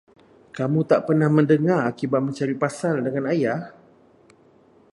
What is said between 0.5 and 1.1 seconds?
Kamu tak